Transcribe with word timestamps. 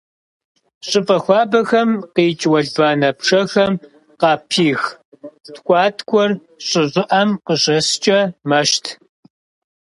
ЩӀыпӀэ 0.87 1.17
хуабэхэм 1.23 1.89
къикӀ 2.13 2.45
уэлбанэ 2.51 3.09
пшэхэм 3.17 3.73
къапих 4.19 4.81
ткӀуаткӀуэр 5.53 6.31
щӀы 6.67 6.83
щӀыӀэм 6.91 7.29
къыщыскӀэ 7.45 8.19
мэщт. 8.49 8.85